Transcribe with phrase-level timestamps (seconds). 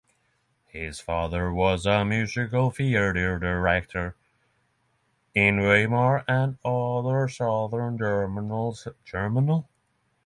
[0.65, 4.15] His father was a musical theatre director
[5.35, 9.63] in Weimar and other Southern German centers.